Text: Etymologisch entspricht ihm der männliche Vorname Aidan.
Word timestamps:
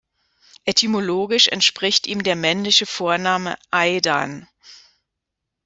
Etymologisch 0.65 1.49
entspricht 1.49 2.07
ihm 2.07 2.23
der 2.23 2.35
männliche 2.35 2.87
Vorname 2.87 3.55
Aidan. 3.69 4.47